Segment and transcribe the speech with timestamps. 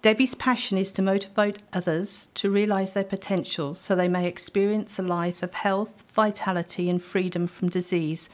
[0.00, 5.02] Debbie's passion is to motivate others to realize their potential so they may experience a
[5.02, 8.30] life of health, vitality, and freedom from disease.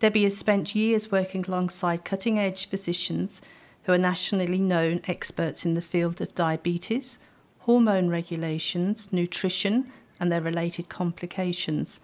[0.00, 3.40] Debbie has spent years working alongside cutting edge physicians
[3.84, 7.20] who are nationally known experts in the field of diabetes,
[7.60, 12.00] hormone regulations, nutrition, and their related complications.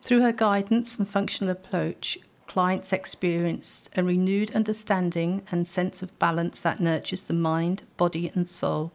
[0.00, 6.60] Through her guidance and functional approach, clients experience a renewed understanding and sense of balance
[6.60, 8.92] that nurtures the mind, body, and soul.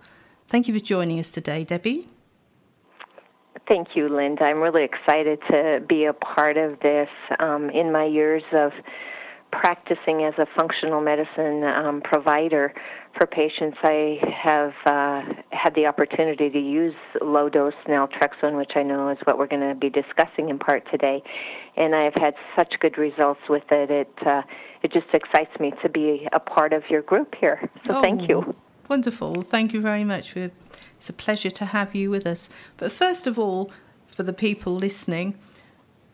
[0.48, 2.08] Thank you for joining us today, Debbie.
[3.68, 4.44] Thank you, Linda.
[4.44, 7.10] I'm really excited to be a part of this.
[7.40, 8.72] Um, in my years of
[9.52, 12.74] practicing as a functional medicine um, provider
[13.18, 15.22] for patients, I have uh,
[15.52, 19.68] had the opportunity to use low dose naltrexone, which I know is what we're going
[19.68, 21.22] to be discussing in part today,
[21.76, 23.92] and I have had such good results with it.
[23.92, 24.44] It uh,
[24.82, 27.70] it just excites me to be a part of your group here.
[27.86, 28.56] So oh, thank you.
[28.88, 29.44] Wonderful.
[29.44, 30.36] Thank you very much.
[30.36, 32.50] It's a pleasure to have you with us.
[32.78, 33.72] But first of all,
[34.08, 35.38] for the people listening,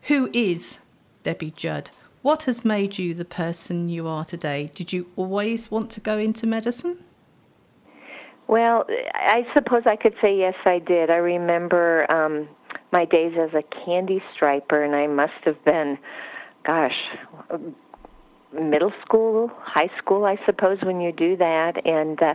[0.02, 0.78] who is
[1.22, 1.90] Debbie Judd?
[2.28, 4.70] What has made you the person you are today?
[4.74, 7.02] Did you always want to go into medicine?
[8.46, 8.84] Well,
[9.14, 11.08] I suppose I could say yes, I did.
[11.08, 12.46] I remember um,
[12.92, 15.96] my days as a candy striper, and I must have been,
[16.66, 16.98] gosh,
[18.52, 21.86] middle school, high school, I suppose, when you do that.
[21.86, 22.34] And uh,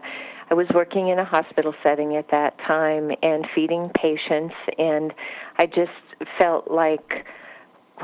[0.50, 5.14] I was working in a hospital setting at that time and feeding patients, and
[5.60, 5.92] I just
[6.40, 7.28] felt like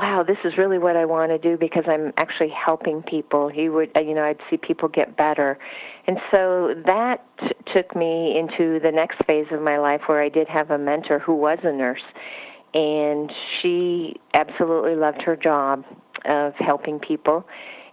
[0.00, 3.48] wow, this is really what I want to do because I'm actually helping people.
[3.48, 5.58] He would, uh, you know, I'd see people get better.
[6.06, 10.30] And so that t- took me into the next phase of my life where I
[10.30, 12.02] did have a mentor who was a nurse.
[12.72, 13.30] And
[13.60, 15.84] she absolutely loved her job
[16.24, 17.46] of helping people.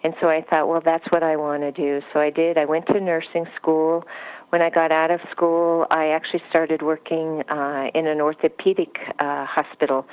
[0.04, 2.02] And so I thought, well, that's what I want to do.
[2.14, 2.58] So I did.
[2.58, 4.06] I went to nursing school.
[4.50, 9.46] When I got out of school, I actually started working uh, in an orthopedic uh,
[9.46, 10.06] hospital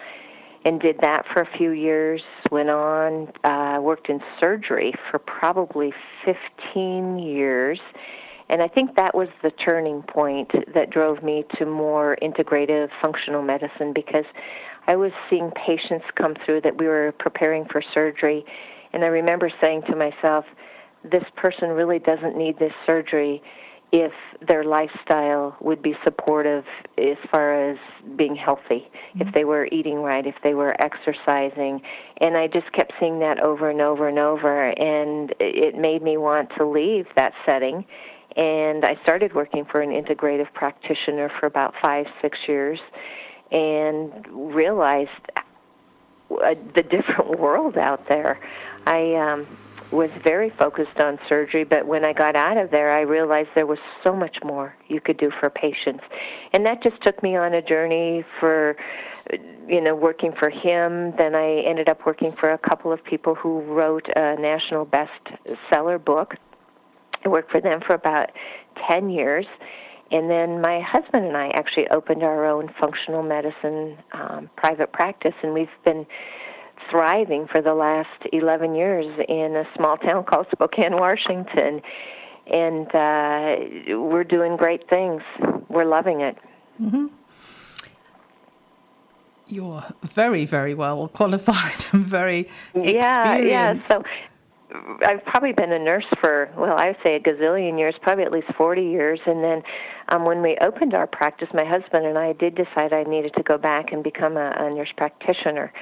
[0.65, 2.23] and did that for a few years.
[2.51, 5.93] Went on, uh, worked in surgery for probably
[6.25, 7.79] 15 years.
[8.49, 13.43] And I think that was the turning point that drove me to more integrative functional
[13.43, 14.27] medicine because
[14.87, 18.45] I was seeing patients come through that we were preparing for surgery.
[18.93, 20.45] And I remember saying to myself,
[21.03, 23.43] this person really doesn't need this surgery
[23.95, 24.13] if
[24.49, 26.65] their lifestyle would be supportive
[26.99, 27.79] as far as
[28.17, 29.21] being healthy, mm-hmm.
[29.21, 31.81] if they were eating right, if they were exercising.
[32.21, 36.17] And I just kept seeing that over and over and over, and it made me
[36.17, 37.85] want to leave that setting.
[38.35, 42.81] And I started working for an integrative practitioner for about five, six years,
[43.53, 45.11] and realized
[46.33, 48.41] uh, the different world out there.
[48.89, 49.47] I um,
[49.95, 53.67] was very focused on surgery, but when I got out of there, I realized there
[53.67, 56.05] was so much more you could do for patients.
[56.53, 58.77] And that just took me on a journey for,
[59.69, 61.15] you know, working for him.
[61.17, 66.05] Then I ended up working for a couple of people who wrote a national bestseller
[66.05, 66.35] book.
[67.25, 68.31] I worked for them for about
[68.91, 69.47] 10 years.
[70.11, 75.35] And then my husband and I actually opened our own functional medicine um, private practice,
[75.43, 76.07] and we've been
[76.91, 81.81] thriving for the last 11 years in a small town called Spokane, Washington.
[82.47, 85.23] And uh, we're doing great things.
[85.69, 86.37] We're loving it.
[86.81, 87.07] Mm-hmm.
[89.47, 93.91] You're very, very well qualified and very yeah, experienced.
[93.91, 94.03] Yeah, so
[95.07, 98.33] I've probably been a nurse for well, I would say a gazillion years, probably at
[98.33, 99.21] least forty years.
[99.27, 99.63] And then
[100.09, 103.43] um, when we opened our practice, my husband and I did decide I needed to
[103.43, 105.73] go back and become a, a nurse practitioner.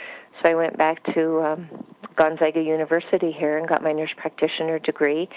[0.42, 1.68] So I went back to um,
[2.16, 5.28] Gonzaga University here and got my nurse practitioner degree,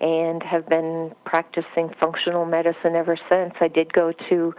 [0.00, 3.54] and have been practicing functional medicine ever since.
[3.60, 4.54] I did go to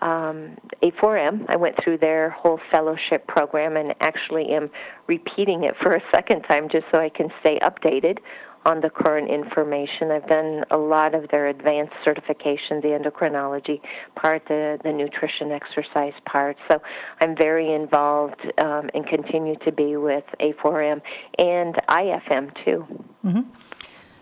[0.00, 1.46] um, A4M.
[1.48, 4.70] I went through their whole fellowship program and actually am
[5.06, 8.18] repeating it for a second time just so I can stay updated
[8.64, 10.10] on the current information.
[10.10, 13.80] I've done a lot of their advanced certification, the endocrinology
[14.14, 16.56] part, the, the nutrition exercise part.
[16.70, 16.80] So
[17.20, 21.00] I'm very involved um, and continue to be with A4M
[21.38, 23.04] and IFM too.
[23.24, 23.40] Mm-hmm.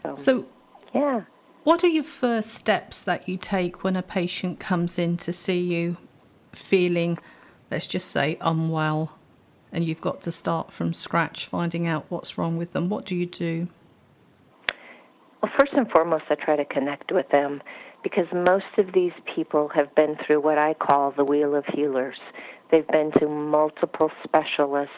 [0.02, 0.46] So, so,
[0.94, 1.22] yeah.
[1.62, 5.60] What are your first steps that you take when a patient comes in to see
[5.60, 5.98] you
[6.52, 7.18] feeling,
[7.70, 9.18] let's just say, unwell,
[9.70, 12.88] and you've got to start from scratch finding out what's wrong with them?
[12.88, 13.68] What do you do?
[15.42, 17.62] Well, first and foremost, I try to connect with them
[18.02, 22.16] because most of these people have been through what I call the wheel of healers.
[22.70, 24.94] They've been to multiple specialists,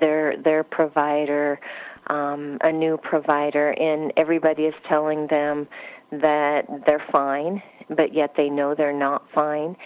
[0.00, 1.58] their their provider,
[2.06, 5.66] um, a new provider, and everybody is telling them
[6.12, 9.76] that they're fine, but yet they know they're not fine.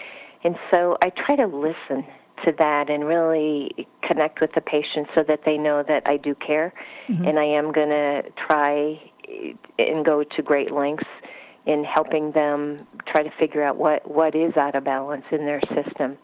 [0.43, 2.05] And so I try to listen
[2.43, 6.35] to that and really connect with the patient so that they know that I do
[6.35, 6.73] care
[7.07, 7.25] mm-hmm.
[7.25, 9.01] and I am going to try
[9.79, 11.07] and go to great lengths
[11.65, 12.77] in helping them
[13.07, 16.17] try to figure out what what is out of balance in their system.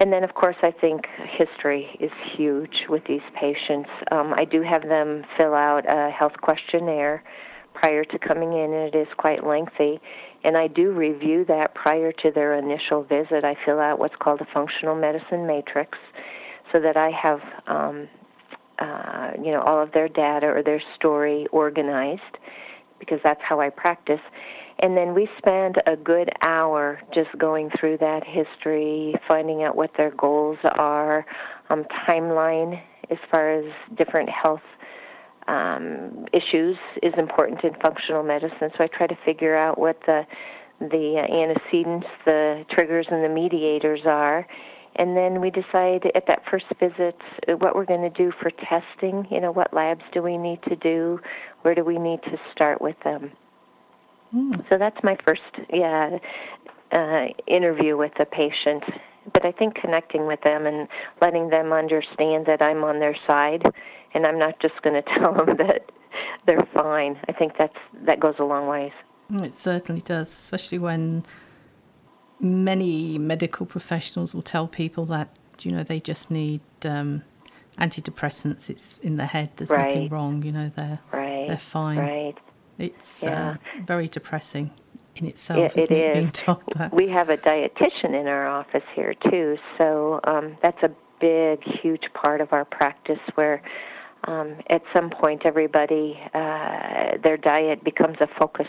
[0.00, 1.06] And then, of course, I think
[1.36, 3.90] history is huge with these patients.
[4.12, 7.24] Um, I do have them fill out a health questionnaire
[7.74, 10.00] prior to coming in, and it is quite lengthy.
[10.44, 13.44] And I do review that prior to their initial visit.
[13.44, 15.98] I fill out what's called a functional medicine matrix
[16.72, 18.08] so that I have um,
[18.78, 18.84] uh,
[19.36, 22.38] you know all of their data or their story organized
[22.98, 24.20] because that's how I practice.
[24.80, 29.90] And then we spend a good hour just going through that history, finding out what
[29.96, 31.26] their goals are,
[31.70, 32.80] um, timeline
[33.10, 33.64] as far as
[33.96, 34.60] different health
[35.48, 38.70] um, issues is important in functional medicine.
[38.76, 40.24] So I try to figure out what the
[40.80, 44.46] the antecedents, the triggers, and the mediators are,
[44.96, 49.26] and then we decide at that first visit what we're going to do for testing.
[49.30, 51.20] You know, what labs do we need to do?
[51.62, 53.32] Where do we need to start with them?
[54.34, 54.68] Mm.
[54.68, 55.42] So that's my first,
[55.72, 56.18] yeah,
[56.92, 58.84] uh, interview with the patient.
[59.32, 60.88] But I think connecting with them and
[61.20, 63.62] letting them understand that I'm on their side,
[64.14, 65.90] and I'm not just going to tell them that
[66.46, 67.18] they're fine.
[67.28, 68.92] I think that's that goes a long ways.
[69.30, 71.24] It certainly does, especially when
[72.40, 77.22] many medical professionals will tell people that you know they just need um,
[77.78, 78.70] antidepressants.
[78.70, 79.50] It's in their head.
[79.56, 79.88] There's right.
[79.88, 80.42] nothing wrong.
[80.42, 81.48] You know they're right.
[81.48, 81.98] they're fine.
[81.98, 82.38] Right.
[82.78, 83.50] It's uh, yeah.
[83.50, 84.70] uh, very depressing
[85.16, 85.76] in itself.
[85.76, 86.14] It, it is.
[86.14, 86.92] Being told that.
[86.92, 92.04] We have a dietitian in our office here too, so um, that's a big, huge
[92.14, 93.62] part of our practice where.
[94.24, 98.66] Um, at some point, everybody, uh, their diet becomes a focus,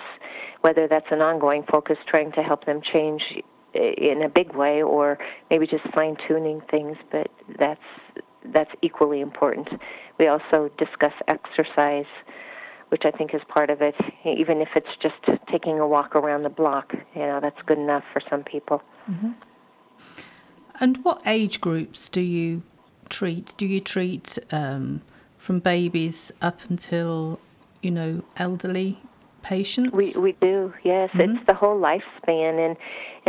[0.62, 3.24] whether that's an ongoing focus, trying to help them change
[3.79, 5.17] in a big way or
[5.49, 7.27] maybe just fine tuning things but
[7.57, 7.81] that's
[8.53, 9.67] that's equally important
[10.17, 12.05] we also discuss exercise
[12.89, 13.95] which I think is part of it
[14.25, 18.03] even if it's just taking a walk around the block you know that's good enough
[18.12, 19.31] for some people mm-hmm.
[20.79, 22.63] and what age groups do you
[23.09, 25.01] treat do you treat um,
[25.38, 27.39] from babies up until
[27.81, 29.01] you know elderly
[29.41, 29.93] patients?
[29.93, 30.74] We we do.
[30.83, 31.38] Yes, mm-hmm.
[31.38, 32.77] it's the whole lifespan, and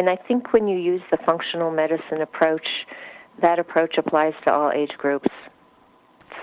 [0.00, 2.66] and I think when you use the functional medicine approach,
[3.42, 5.28] that approach applies to all age groups.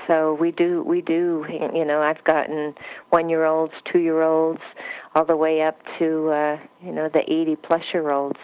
[0.06, 2.76] So we do we do you know I've gotten
[3.10, 4.62] one year olds, two year olds,
[5.16, 8.40] all the way up to uh, you know the eighty plus year olds.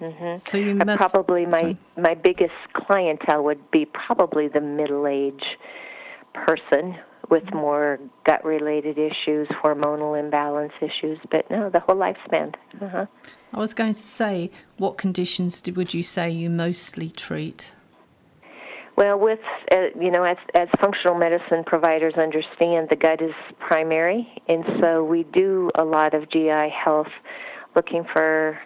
[0.00, 0.38] Mm-hmm.
[0.44, 1.78] So you must, probably my sorry.
[1.96, 5.44] my biggest clientele would be probably the middle age
[6.34, 6.96] person
[7.32, 12.54] with more gut related issues, hormonal imbalance issues, but no, the whole lifespan.
[12.78, 13.06] Uh-huh.
[13.54, 17.74] I was going to say, what conditions would you say you mostly treat?
[18.96, 19.38] Well, with
[19.74, 25.02] uh, you know, as as functional medicine providers understand, the gut is primary, and so
[25.02, 27.12] we do a lot of GI health,
[27.74, 28.58] looking for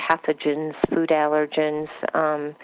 [0.00, 2.56] pathogens, food allergens, um,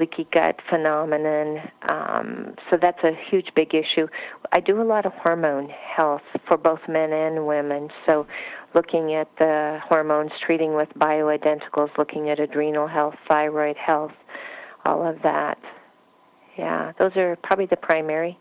[0.00, 1.58] leaky gut phenomenon.
[1.90, 4.08] Um, so that's a huge big issue.
[4.52, 7.90] I do a lot of hormone health for both men and women.
[8.08, 8.26] So
[8.74, 14.12] looking at the hormones, treating with bioidenticals, looking at adrenal health, thyroid health,
[14.84, 15.58] all of that.
[16.56, 18.38] Yeah, those are probably the primary.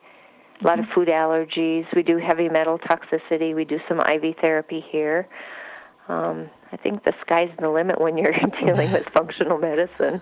[0.62, 0.90] A lot mm-hmm.
[0.90, 1.86] of food allergies.
[1.96, 3.54] We do heavy metal toxicity.
[3.54, 5.28] We do some IV therapy here.
[6.08, 8.34] Um, I think the sky's the limit when you're
[8.66, 10.22] dealing with functional medicine.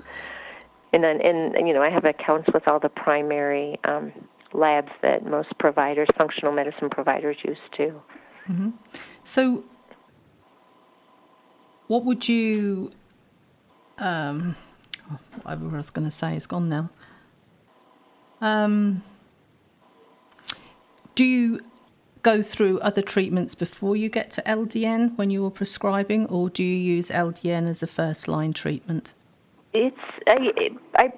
[0.98, 4.12] And then, and you know, I have accounts with all the primary um,
[4.52, 8.02] labs that most providers, functional medicine providers, use too.
[8.50, 8.72] Mm-hmm.
[9.24, 9.64] So,
[11.86, 12.90] what would you?
[14.00, 14.56] Um,
[15.44, 16.90] whatever I was going to say is gone now.
[18.42, 19.04] Um,
[21.14, 21.60] do you
[22.24, 26.76] go through other treatments before you get to LDN when you're prescribing, or do you
[26.76, 29.14] use LDN as a first line treatment?
[29.78, 29.96] It's
[30.28, 31.14] I, I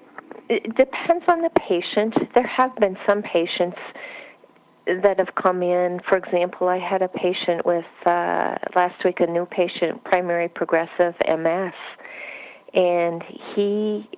[0.50, 2.14] it depends on the patient.
[2.36, 3.78] There have been some patients
[5.04, 6.00] that have come in.
[6.10, 11.14] For example, I had a patient with uh, last week, a new patient, primary progressive
[11.26, 11.74] MS,
[12.74, 13.24] and
[13.56, 14.10] he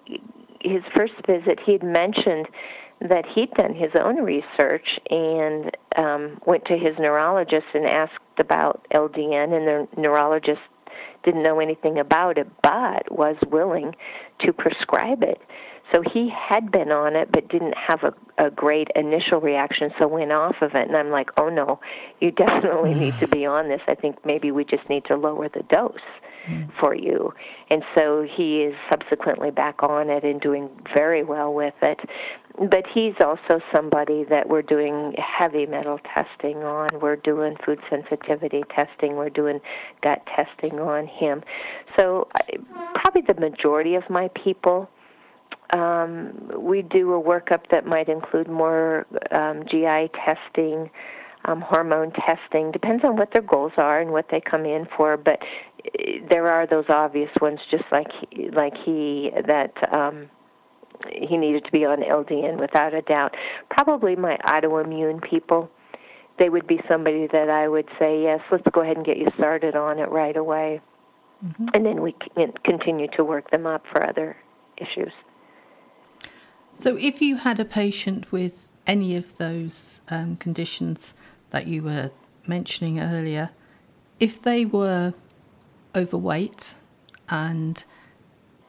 [0.61, 2.47] his first visit he had mentioned
[3.01, 8.85] that he'd done his own research and um, went to his neurologist and asked about
[8.93, 10.61] LDN, and the neurologist
[11.23, 13.93] didn't know anything about it, but was willing
[14.45, 15.41] to prescribe it.
[15.93, 20.07] So he had been on it, but didn't have a, a great initial reaction, so
[20.07, 20.87] went off of it.
[20.87, 21.79] And I'm like, oh no,
[22.21, 23.81] you definitely need to be on this.
[23.87, 25.99] I think maybe we just need to lower the dose
[26.47, 26.69] mm.
[26.79, 27.33] for you.
[27.69, 31.99] And so he is subsequently back on it and doing very well with it.
[32.57, 36.89] But he's also somebody that we're doing heavy metal testing on.
[37.01, 39.15] We're doing food sensitivity testing.
[39.15, 39.59] We're doing
[40.01, 41.43] gut testing on him.
[41.97, 42.27] So
[42.93, 44.89] probably the majority of my people
[45.73, 50.89] um, we do a workup that might include more um, GI testing,
[51.45, 52.71] um, hormone testing.
[52.71, 55.17] Depends on what their goals are and what they come in for.
[55.17, 55.39] But
[56.29, 60.29] there are those obvious ones, just like he, like he that um,
[61.09, 63.35] he needed to be on LDN without a doubt.
[63.69, 65.69] Probably my autoimmune people.
[66.39, 69.27] They would be somebody that I would say, yes, let's go ahead and get you
[69.37, 70.81] started on it right away.
[71.45, 71.67] Mm-hmm.
[71.73, 74.37] And then we can continue to work them up for other
[74.77, 75.11] issues.
[76.73, 81.13] So, if you had a patient with any of those um, conditions
[81.51, 82.11] that you were
[82.47, 83.51] mentioning earlier,
[84.19, 85.13] if they were
[85.95, 86.75] overweight
[87.29, 87.83] and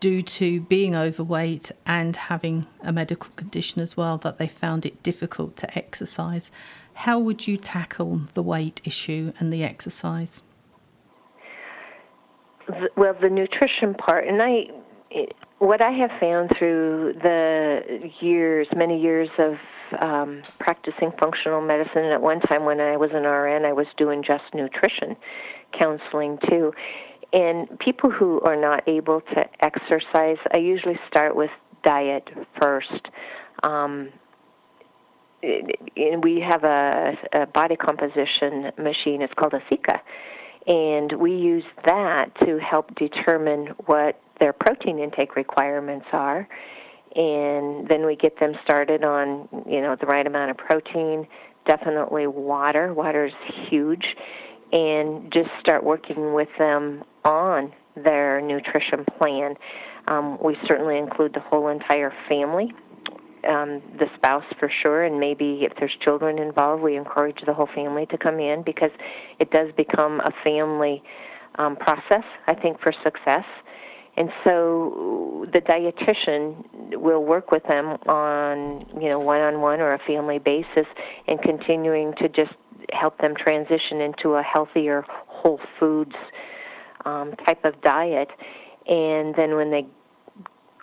[0.00, 5.02] due to being overweight and having a medical condition as well that they found it
[5.02, 6.50] difficult to exercise,
[6.94, 10.42] how would you tackle the weight issue and the exercise?
[12.96, 14.66] Well, the nutrition part, and I
[15.58, 19.54] what I have found through the years, many years of
[20.02, 24.24] um, practicing functional medicine, at one time when I was an RN, I was doing
[24.26, 25.16] just nutrition
[25.80, 26.72] counseling too.
[27.32, 31.50] And people who are not able to exercise, I usually start with
[31.84, 32.28] diet
[32.60, 33.08] first.
[33.62, 34.10] Um,
[35.42, 39.22] and we have a, a body composition machine.
[39.22, 40.00] It's called a Seca,
[40.68, 46.46] and we use that to help determine what their protein intake requirements are
[47.14, 51.26] and then we get them started on you know the right amount of protein
[51.66, 53.32] definitely water water is
[53.68, 54.04] huge
[54.72, 59.54] and just start working with them on their nutrition plan
[60.08, 62.72] um, we certainly include the whole entire family
[63.48, 67.68] um, the spouse for sure, and maybe if there's children involved, we encourage the whole
[67.74, 68.90] family to come in because
[69.38, 71.02] it does become a family
[71.56, 73.44] um, process, I think, for success.
[74.16, 80.38] And so the dietitian will work with them on, you know, one-on-one or a family
[80.38, 80.86] basis
[81.26, 82.52] and continuing to just
[82.92, 86.14] help them transition into a healthier whole foods
[87.04, 88.28] um, type of diet.
[88.86, 89.86] And then when they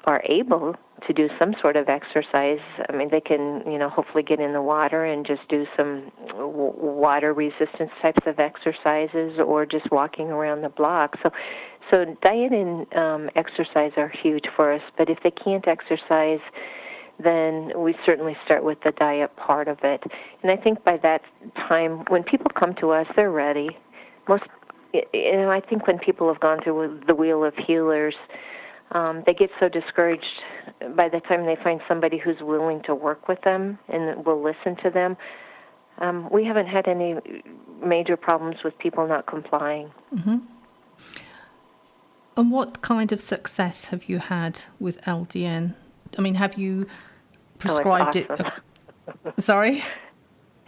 [0.06, 0.76] are able
[1.08, 4.54] to do some sort of exercise, I mean, they can, you know, hopefully get in
[4.54, 10.62] the water and just do some water resistance types of exercises or just walking around
[10.62, 11.16] the block.
[11.24, 11.32] So
[11.92, 16.40] so diet and um, exercise are huge for us, but if they can't exercise,
[17.22, 20.04] then we certainly start with the diet part of it.
[20.42, 21.22] And I think by that
[21.68, 23.78] time, when people come to us, they're ready.
[24.28, 24.44] Most,
[24.94, 28.16] you know, I think when people have gone through the wheel of healers,
[28.92, 30.42] um, they get so discouraged
[30.96, 34.76] by the time they find somebody who's willing to work with them and will listen
[34.84, 35.18] to them.
[36.00, 37.16] Um, we haven't had any
[37.84, 39.92] major problems with people not complying.
[40.16, 40.38] Mm-hmm.
[42.38, 45.76] And what kind of success have you had with LDN?
[46.18, 46.88] I mean, have you
[47.58, 48.46] prescribed oh, awesome.
[49.26, 49.42] it?
[49.44, 49.84] Sorry?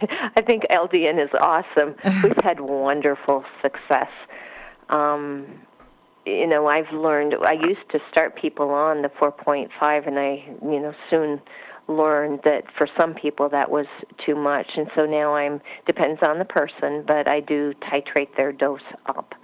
[0.00, 1.94] I think LDN is awesome.
[2.22, 4.10] We've had wonderful success.
[4.88, 5.46] Um,
[6.26, 7.34] you know, I've learned.
[7.44, 11.40] I used to start people on the 4.5, and I, you know, soon
[11.88, 13.86] learned that for some people that was
[14.24, 18.52] too much and so now I'm depends on the person but I do titrate their
[18.52, 19.34] dose up.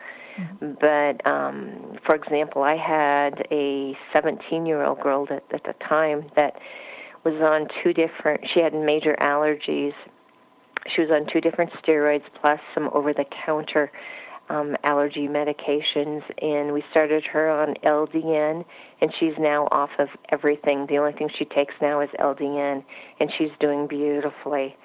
[0.61, 6.31] But um for example I had a 17 year old girl that, at the time
[6.37, 6.55] that
[7.25, 9.93] was on two different she had major allergies
[10.95, 13.91] she was on two different steroids plus some over the counter
[14.51, 18.65] um, allergy medications, and we started her on LDN,
[19.01, 20.87] and she's now off of everything.
[20.89, 22.83] The only thing she takes now is LDN,
[23.21, 24.77] and she's doing beautifully.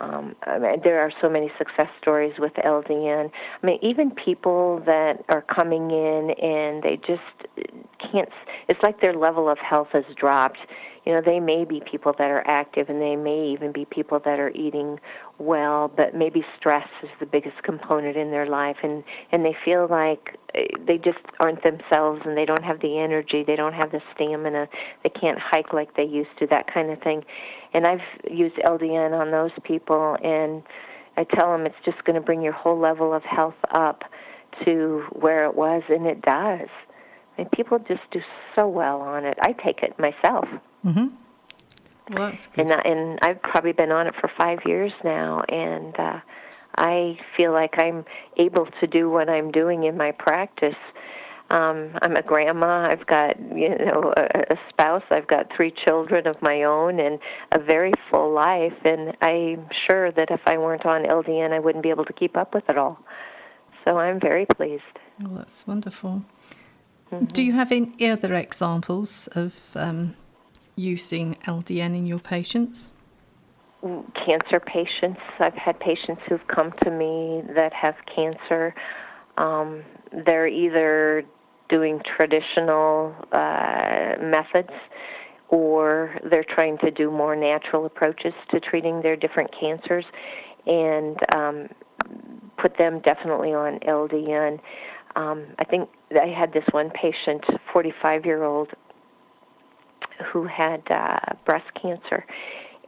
[0.00, 3.30] Um, I mean, there are so many success stories with LDN.
[3.62, 7.76] I mean, even people that are coming in and they just
[8.10, 8.28] can't.
[8.68, 10.58] It's like their level of health has dropped
[11.06, 14.20] you know they may be people that are active and they may even be people
[14.24, 15.00] that are eating
[15.38, 19.02] well but maybe stress is the biggest component in their life and
[19.32, 23.42] and they feel like eh, they just aren't themselves and they don't have the energy
[23.46, 24.68] they don't have the stamina
[25.02, 27.24] they can't hike like they used to that kind of thing
[27.72, 28.00] and i've
[28.30, 30.62] used ldn on those people and
[31.16, 34.04] i tell them it's just going to bring your whole level of health up
[34.64, 36.68] to where it was and it does
[37.38, 38.20] and people just do
[38.54, 40.48] so well on it i take it myself
[40.84, 41.06] Mm-hmm.
[42.14, 42.66] Well, that's good.
[42.66, 46.20] And, and I've probably been on it for five years now, and uh,
[46.76, 48.04] I feel like I'm
[48.36, 50.76] able to do what I'm doing in my practice.
[51.50, 52.88] Um, I'm a grandma.
[52.90, 55.02] I've got you know a, a spouse.
[55.10, 57.18] I've got three children of my own, and
[57.52, 58.78] a very full life.
[58.84, 62.36] And I'm sure that if I weren't on LDN, I wouldn't be able to keep
[62.36, 62.98] up with it all.
[63.84, 64.82] So I'm very pleased.
[65.20, 66.24] Well, that's wonderful.
[67.10, 67.24] Mm-hmm.
[67.26, 70.14] Do you have any other examples of um,
[70.76, 72.92] using LDN in your patients?
[73.82, 75.20] Cancer patients.
[75.40, 78.74] I've had patients who've come to me that have cancer.
[79.36, 81.24] Um, they're either
[81.70, 84.72] doing traditional uh, methods
[85.48, 90.04] or they're trying to do more natural approaches to treating their different cancers
[90.66, 91.68] and um,
[92.56, 94.60] put them definitely on LDN.
[95.16, 95.88] Um, I think
[96.20, 98.68] I had this one patient, 45 year old
[100.32, 102.24] who had uh, breast cancer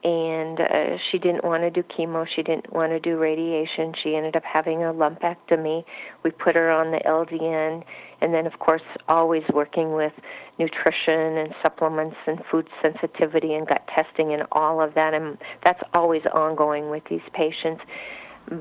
[0.05, 2.27] and uh, she didn't want to do chemo.
[2.35, 3.95] She didn't want to do radiation.
[4.03, 5.85] She ended up having a lumpectomy.
[6.25, 7.85] We put her on the LDN,
[8.21, 10.13] and then, of course, always working with
[10.59, 15.15] nutrition and supplements and food sensitivity and gut testing and all of that.
[15.15, 17.83] And that's always ongoing with these patients.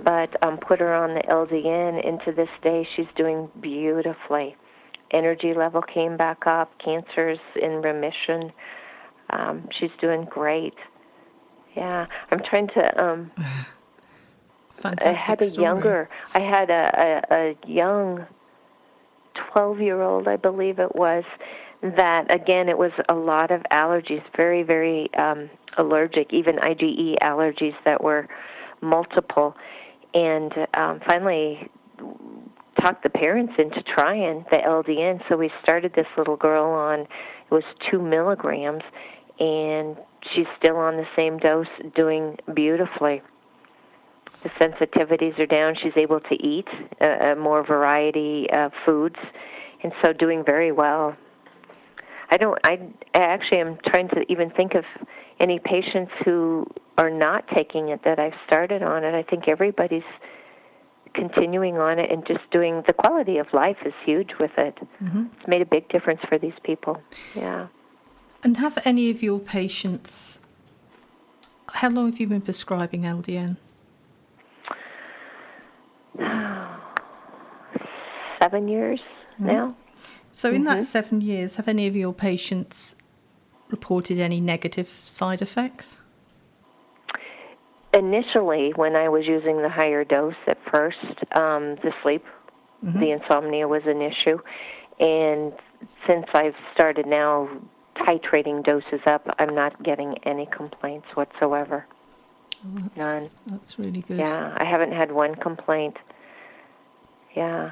[0.03, 4.55] But um, put her on the LDN, and to this day, she's doing beautifully
[5.13, 8.51] energy level came back up, cancer's in remission.
[9.29, 10.73] Um, she's doing great.
[11.75, 13.03] Yeah, I'm trying to.
[13.03, 13.31] Um,
[14.71, 15.63] Fantastic I had a story.
[15.63, 16.09] younger.
[16.33, 18.25] I had a, a, a young,
[19.51, 21.23] twelve-year-old, I believe it was.
[21.81, 27.75] That again, it was a lot of allergies, very, very um, allergic, even IgE allergies
[27.85, 28.27] that were
[28.81, 29.55] multiple.
[30.13, 31.69] And um, finally,
[32.79, 35.21] talked the parents into trying the LDN.
[35.29, 38.83] So we started this little girl on it was two milligrams,
[39.39, 39.97] and
[40.33, 43.21] she's still on the same dose, doing beautifully.
[44.43, 45.75] The sensitivities are down.
[45.81, 46.67] She's able to eat
[46.99, 49.17] a, a more variety of foods,
[49.83, 51.15] and so doing very well.
[52.29, 52.57] I don't.
[52.63, 52.79] I,
[53.13, 54.85] I actually am trying to even think of
[55.39, 56.65] any patients who
[56.97, 59.13] are not taking it that I've started on it.
[59.13, 60.03] I think everybody's
[61.13, 64.77] continuing on it and just doing the quality of life is huge with it.
[65.03, 65.25] Mm-hmm.
[65.37, 67.01] It's made a big difference for these people.
[67.35, 67.67] Yeah.
[68.43, 70.39] And have any of your patients,
[71.69, 73.57] how long have you been prescribing LDN?
[78.41, 78.99] Seven years
[79.33, 79.45] mm-hmm.
[79.45, 79.75] now.
[80.33, 80.65] So, in mm-hmm.
[80.65, 82.95] that seven years, have any of your patients
[83.69, 86.01] reported any negative side effects?
[87.93, 90.97] initially, when I was using the higher dose at first,
[91.35, 92.23] um, the sleep,
[92.83, 92.99] mm-hmm.
[92.99, 94.39] the insomnia was an issue.
[94.99, 95.53] And
[96.07, 97.49] since I've started now
[98.05, 101.85] titrating doses up, I'm not getting any complaints whatsoever.
[102.63, 103.29] Oh, that's, None.
[103.47, 104.19] That's really good.
[104.19, 105.97] Yeah, I haven't had one complaint.
[107.35, 107.71] Yeah.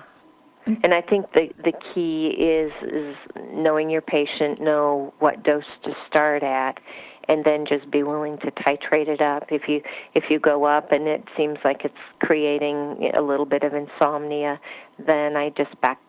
[0.65, 0.79] Mm.
[0.83, 3.15] And I think the the key is is
[3.53, 6.79] knowing your patient, know what dose to start at,
[7.27, 9.51] and then just be willing to titrate it up.
[9.51, 9.81] If you
[10.15, 14.59] if you go up and it seems like it's creating a little bit of insomnia,
[14.97, 15.99] then I just back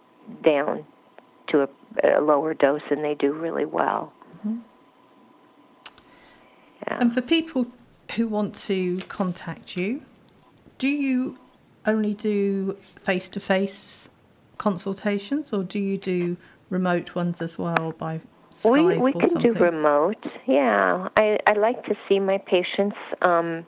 [0.43, 0.85] down
[1.51, 4.13] to a, a lower dose, and they do really well.
[4.39, 4.59] Mm-hmm.
[6.87, 6.99] Yeah.
[7.01, 7.67] And for people
[8.17, 10.03] who want to contact you,
[10.79, 11.39] do you
[11.87, 14.09] only do face to face
[14.59, 16.37] consultations, or do you do
[16.69, 19.53] remote ones as well by Skype we we can something?
[19.53, 20.25] do remote.
[20.47, 22.97] Yeah, I I like to see my patients.
[23.23, 23.67] Um,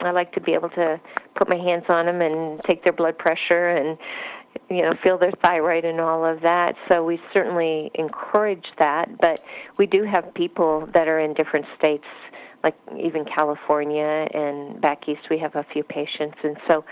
[0.00, 1.00] I like to be able to
[1.36, 3.98] put my hands on them and take their blood pressure and
[4.68, 6.74] you know feel their thyroid and all of that.
[6.90, 9.08] So we certainly encourage that.
[9.20, 9.40] But
[9.78, 12.06] we do have people that are in different states,
[12.64, 15.22] like even California and back east.
[15.30, 16.84] We have a few patients, and so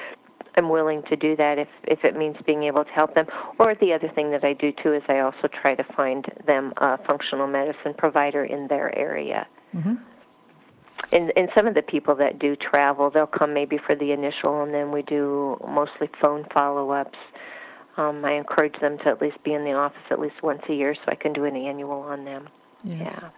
[0.57, 3.27] I'm willing to do that if if it means being able to help them.
[3.59, 6.73] Or the other thing that I do too is I also try to find them
[6.79, 9.46] a functional medicine provider in their area.
[9.75, 9.94] Mm-hmm.
[11.12, 14.62] And and some of the people that do travel, they'll come maybe for the initial,
[14.62, 17.18] and then we do mostly phone follow-ups.
[18.00, 20.72] Um, I encourage them to at least be in the office at least once a
[20.72, 22.48] year, so I can do an annual on them.
[22.82, 23.20] Yes.
[23.22, 23.28] Yeah.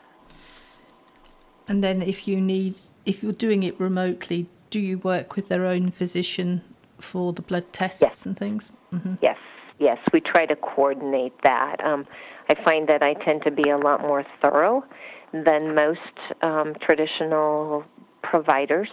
[1.67, 5.67] And then if you need, if you're doing it remotely, do you work with their
[5.67, 6.63] own physician
[6.99, 8.25] for the blood tests Yes.
[8.25, 8.71] and things?
[8.91, 9.39] hmm Yes,
[9.81, 11.85] yes, we try to coordinate that.
[11.85, 12.07] Um,
[12.49, 14.85] I find that I tend to be a lot more thorough
[15.33, 17.85] than most um, traditional
[18.23, 18.91] providers,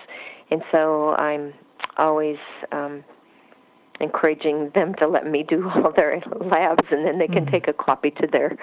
[0.50, 1.54] and so I'm
[1.98, 2.38] always
[2.72, 3.04] um,
[4.00, 7.74] encouraging them to let me do all their labs, and then they can take a
[7.74, 8.58] copy to their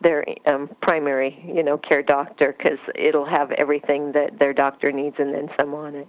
[0.00, 5.16] their um, primary, you know, care doctor because it'll have everything that their doctor needs
[5.18, 6.08] and then some on it.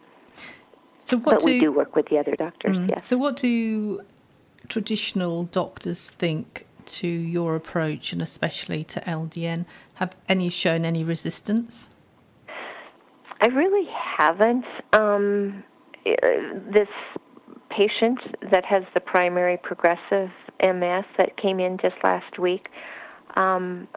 [0.99, 2.77] So what but we do work with the other doctors.
[2.87, 3.05] Yes.
[3.05, 4.01] So what do
[4.67, 9.65] traditional doctors think to your approach and especially to LDN?
[9.95, 11.89] Have any shown any resistance?
[13.41, 14.65] I really haven't.
[14.93, 15.63] Um,
[16.05, 16.11] uh,
[16.71, 16.87] this
[17.69, 18.19] patient
[18.51, 20.29] that has the primary progressive
[20.61, 22.69] MS that came in just last week,
[23.35, 23.87] um,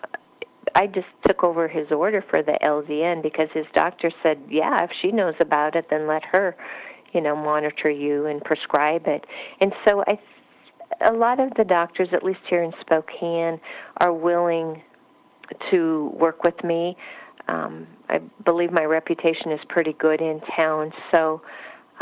[0.74, 4.90] I just took over his order for the LDN because his doctor said, "Yeah, if
[5.00, 6.56] she knows about it, then let her,
[7.12, 9.26] you know, monitor you and prescribe it."
[9.61, 10.18] And so I,
[11.02, 13.61] a lot of the doctors, at least here in Spokane,
[13.98, 14.82] are willing
[15.70, 16.96] to work with me.
[17.48, 21.42] Um, I believe my reputation is pretty good in town, so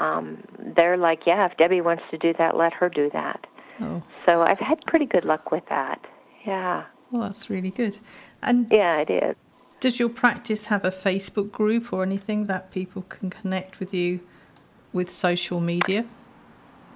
[0.00, 0.42] um,
[0.76, 3.46] they're like, "Yeah, if Debbie wants to do that, let her do that."
[3.80, 6.00] Oh, So I've had pretty good luck with that.
[6.44, 7.98] Yeah, well, that's really good.
[8.42, 9.36] And yeah, it is.
[9.80, 14.20] does your practice have a Facebook group or anything that people can connect with you
[14.92, 16.04] with social media?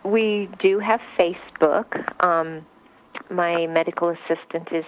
[0.05, 1.89] We do have Facebook.
[2.23, 2.67] Um,
[3.31, 4.85] my medical assistant is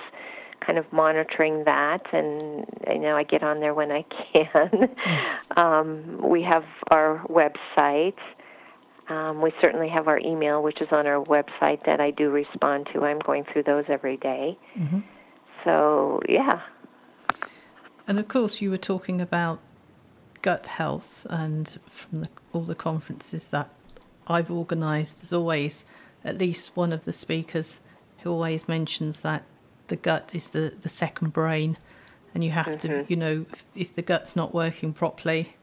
[0.66, 4.96] kind of monitoring that, and you know I get on there when I can.
[5.57, 8.18] um, we have our website.
[9.09, 12.88] Um, we certainly have our email, which is on our website that I do respond
[12.92, 13.05] to.
[13.05, 14.59] I'm going through those every day.
[15.64, 16.61] So yeah,
[18.07, 19.61] And of course, you were talking about
[20.42, 23.70] gut health, and from the, all the conferences that
[24.26, 25.85] I've organised, there's always
[26.24, 27.81] at least one of the speakers
[28.18, 29.44] who always mentions that
[29.88, 31.79] the gut is the, the second brain,
[32.35, 35.57] and you have to, you know, if, if the gut's not working properly,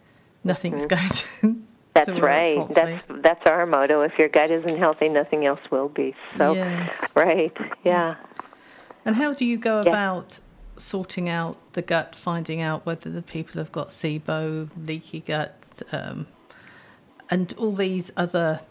[0.44, 1.58] nothing's going to.
[1.94, 2.56] that's to right.
[2.56, 3.02] properly.
[3.08, 4.02] That's that's our motto.
[4.02, 6.16] If your gut isn't healthy, nothing else will be.
[6.38, 7.12] So Yes.
[7.16, 8.16] right, yeah.
[9.06, 9.90] And how do you go Yeah.
[9.90, 10.40] about
[10.76, 16.26] sorting out the gut, finding out whether the people have got SIBO, leaky gut, um,
[17.30, 18.62] and all these other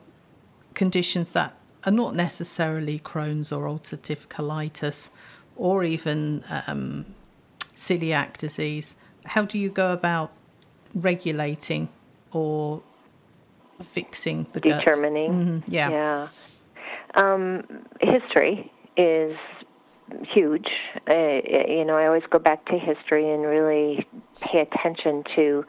[0.74, 5.10] conditions that are not necessarily Crohn's or ulcerative colitis
[5.62, 7.06] or even um,
[7.76, 8.96] celiac disease?
[9.24, 10.32] How do you go about
[10.92, 11.88] regulating
[12.32, 12.82] or
[13.80, 14.60] fixing the?
[14.60, 15.30] Determining.
[15.30, 15.90] Mhm, yeah.
[15.90, 16.28] Yeah.
[17.14, 17.62] Um,
[18.00, 19.36] history is
[20.34, 20.68] huge.
[21.08, 24.04] Uh, you know, I always go back to history and really
[24.40, 25.64] pay attention to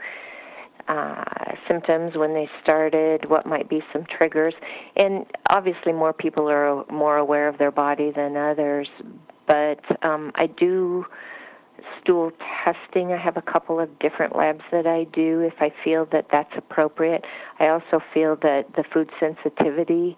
[0.87, 1.23] uh,
[1.67, 4.55] symptoms when they started, what might be some triggers.
[4.95, 8.87] And obviously, more people are more aware of their body than others.
[9.47, 11.05] But um, I do
[12.01, 12.31] stool
[12.63, 13.11] testing.
[13.11, 16.51] I have a couple of different labs that I do if I feel that that's
[16.55, 17.23] appropriate.
[17.59, 20.17] I also feel that the food sensitivity,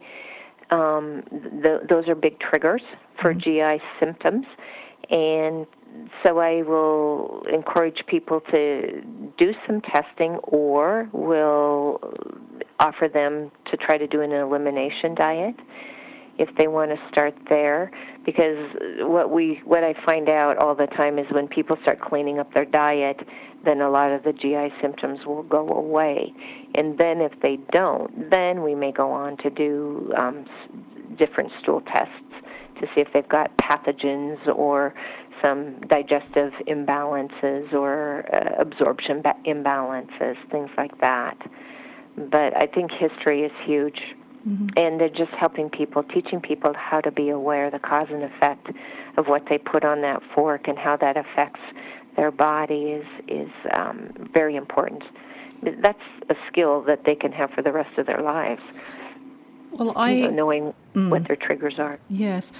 [0.71, 1.23] um,
[1.63, 2.81] th- those are big triggers
[3.21, 4.45] for GI symptoms.
[5.09, 5.67] And
[6.23, 9.01] so I will encourage people to
[9.37, 12.13] do some testing or will
[12.79, 15.55] offer them to try to do an elimination diet
[16.37, 17.91] if they want to start there
[18.25, 18.57] because
[18.99, 22.53] what we what I find out all the time is when people start cleaning up
[22.53, 23.19] their diet
[23.63, 26.31] then a lot of the GI symptoms will go away.
[26.75, 30.45] And then if they don't then we may go on to do um,
[31.17, 32.11] different stool tests
[32.81, 34.93] to see if they've got pathogens or
[35.43, 41.37] some digestive imbalances or uh, absorption ba- imbalances things like that.
[42.17, 43.99] But I think history is huge
[44.45, 48.23] and they're just helping people, teaching people how to be aware, of the cause and
[48.23, 48.67] effect
[49.17, 51.61] of what they put on that fork and how that affects
[52.15, 55.03] their body is is um, very important.
[55.81, 55.97] That's
[56.29, 58.61] a skill that they can have for the rest of their lives.
[59.71, 61.99] Well, I you know, knowing mm, what their triggers are.
[62.07, 62.51] Yes,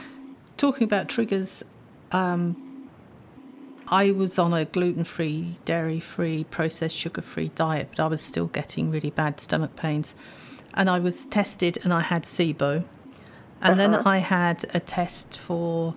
[0.58, 1.63] talking about triggers.
[2.12, 2.89] Um,
[3.88, 8.21] I was on a gluten free, dairy free, processed sugar free diet, but I was
[8.21, 10.15] still getting really bad stomach pains.
[10.76, 12.84] And I was tested and I had SIBO.
[13.62, 13.76] And uh-huh.
[13.76, 15.96] then I had a test for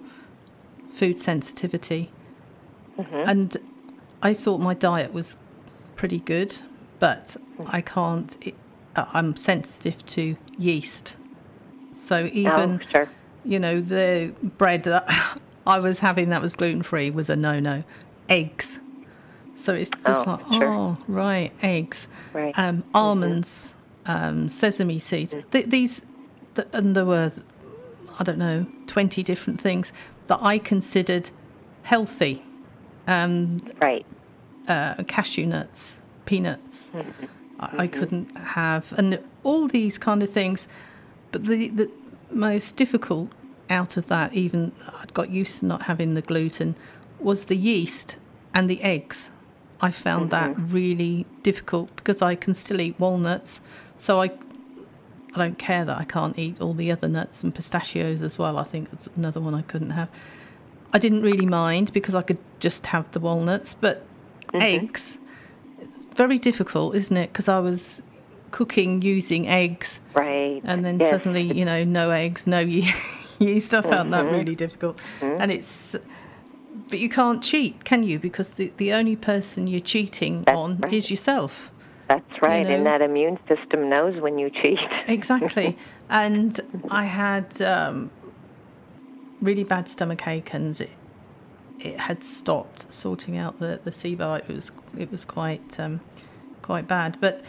[0.93, 2.11] food sensitivity.
[2.99, 3.29] Mm-hmm.
[3.29, 3.57] And
[4.23, 5.37] I thought my diet was
[5.97, 6.61] pretty good,
[6.99, 7.69] but mm.
[7.69, 8.55] I can't, it,
[8.97, 11.17] I'm sensitive to yeast.
[11.93, 13.11] So even, oh, sure.
[13.45, 17.61] you know, the bread that I was having that was gluten free was a no
[17.61, 17.85] no.
[18.29, 18.81] Eggs.
[19.57, 20.73] So it's just oh, like, sure.
[20.73, 22.09] oh, right, eggs.
[22.33, 22.57] Right.
[22.57, 22.97] Um, mm-hmm.
[22.97, 23.78] almonds, mm-hmm.
[24.09, 25.35] Um, sesame seeds.
[25.35, 25.51] Mm-hmm.
[25.51, 26.03] Th- these,
[26.55, 27.31] th- and there were,
[28.19, 29.93] I don't know, 20 different things
[30.27, 31.31] that I considered
[31.83, 32.45] healthy.
[33.07, 34.05] Um, right.
[34.67, 36.91] Uh, cashew nuts, peanuts.
[36.93, 37.27] Mm-hmm.
[37.61, 40.69] I, I couldn't have, and all these kind of things.
[41.33, 41.91] But the, the
[42.31, 43.31] most difficult
[43.71, 46.77] out of that, even I'd got used to not having the gluten,
[47.19, 48.17] was the yeast
[48.55, 49.31] and the eggs.
[49.81, 50.55] I found mm-hmm.
[50.55, 53.61] that really difficult because I can still eat walnuts,
[53.97, 54.31] so I
[55.35, 58.59] I don't care that I can't eat all the other nuts and pistachios as well.
[58.59, 60.09] I think that's another one I couldn't have.
[60.93, 64.07] I didn't really mind because I could just have the walnuts, but
[64.49, 64.63] mm-hmm.
[64.63, 65.19] eggs,
[65.81, 67.33] it's very difficult, isn't it?
[67.33, 68.03] Because I was
[68.51, 70.01] cooking using eggs.
[70.15, 70.63] Right.
[70.65, 71.11] And then yes.
[71.11, 72.59] suddenly, you know, no eggs, no
[73.39, 73.75] yeast.
[73.75, 74.11] I found mm-hmm.
[74.11, 74.99] that really difficult.
[75.21, 75.43] Mm-hmm.
[75.43, 75.95] And it's,
[76.89, 78.19] but you can't cheat, can you?
[78.19, 80.93] Because the, the only person you're cheating That's on right.
[80.93, 81.71] is yourself.
[82.09, 82.63] That's right.
[82.63, 82.75] You know?
[82.77, 84.79] And that immune system knows when you cheat.
[85.07, 85.77] exactly.
[86.09, 86.59] And
[86.91, 88.11] I had um,
[89.41, 90.91] really bad stomach ache and it,
[91.79, 94.39] it had stopped sorting out the, the SIBO.
[94.39, 96.01] It was, it was quite, um,
[96.63, 97.19] quite bad.
[97.21, 97.45] But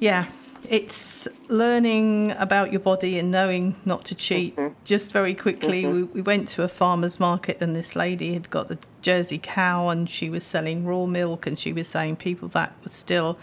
[0.00, 0.26] yeah,
[0.68, 4.56] it's learning about your body and knowing not to cheat.
[4.56, 4.74] Mm-hmm.
[4.84, 5.94] Just very quickly, mm-hmm.
[5.94, 9.88] we, we went to a farmer's market and this lady had got the Jersey cow
[9.88, 13.38] and she was selling raw milk and she was saying people that were still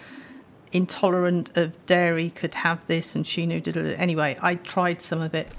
[0.72, 3.62] intolerant of dairy could have this and she knew.
[3.98, 5.52] Anyway, I tried some of it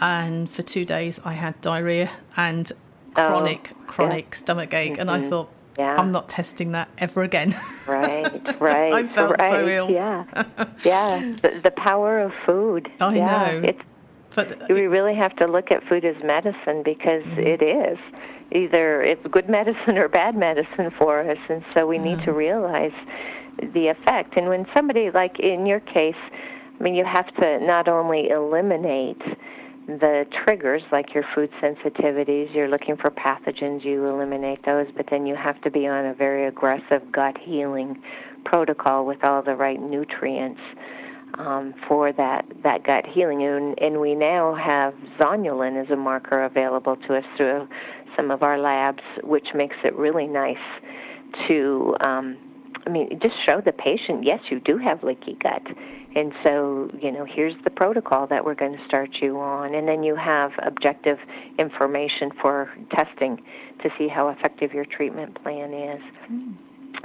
[0.00, 2.70] and for two days I had diarrhea and
[3.14, 4.38] chronic, oh, chronic yeah.
[4.38, 4.92] stomach ache.
[4.92, 5.00] Mm-hmm.
[5.00, 5.30] And I mm-hmm.
[5.30, 5.94] thought, yeah.
[5.96, 7.56] I'm not testing that ever again.
[7.86, 8.92] right, right.
[8.92, 9.52] I felt right.
[9.52, 9.90] so ill.
[9.90, 10.24] Yeah,
[10.84, 11.34] yeah.
[11.40, 12.90] The, the power of food.
[13.00, 13.24] I yeah.
[13.24, 13.68] know.
[13.68, 13.82] It's,
[14.34, 17.40] but we really have to look at food as medicine because mm-hmm.
[17.40, 17.98] it is
[18.52, 22.92] either it's good medicine or bad medicine for us, and so we need to realize
[23.74, 24.36] the effect.
[24.36, 26.14] And when somebody like in your case,
[26.78, 29.20] I mean, you have to not only eliminate
[29.88, 35.24] the triggers, like your food sensitivities, you're looking for pathogens, you eliminate those, but then
[35.24, 38.02] you have to be on a very aggressive gut healing
[38.44, 40.60] protocol with all the right nutrients
[41.38, 43.42] um, for that, that gut healing.
[43.44, 47.66] And, and we now have zonulin as a marker available to us through
[48.14, 50.56] some of our labs, which makes it really nice
[51.48, 52.36] to, um,
[52.88, 55.62] I mean, just show the patient, yes, you do have leaky gut
[56.14, 59.74] and so, you know, here's the protocol that we're going to start you on.
[59.74, 61.18] And then you have objective
[61.58, 63.36] information for testing
[63.82, 66.00] to see how effective your treatment plan is.
[66.30, 66.54] Mm.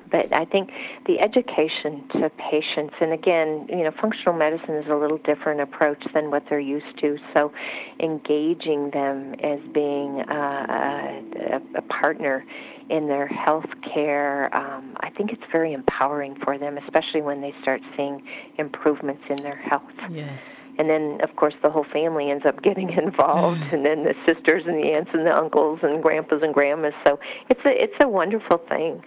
[0.09, 0.69] But I think
[1.05, 6.01] the education to patients, and again, you know, functional medicine is a little different approach
[6.13, 7.17] than what they're used to.
[7.35, 7.51] So,
[7.99, 11.21] engaging them as being uh,
[11.53, 12.45] a, a partner
[12.89, 17.53] in their health care, um, I think it's very empowering for them, especially when they
[17.61, 18.23] start seeing
[18.57, 19.83] improvements in their health.
[20.09, 20.61] Yes.
[20.77, 23.73] And then, of course, the whole family ends up getting involved, mm.
[23.73, 26.93] and then the sisters and the aunts and the uncles and grandpas and grandmas.
[27.05, 27.19] So
[27.49, 29.03] it's a it's a wonderful thing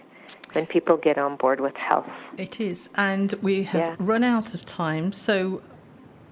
[0.53, 2.09] when people get on board with health.
[2.37, 3.95] It is, and we have yeah.
[3.99, 5.61] run out of time, so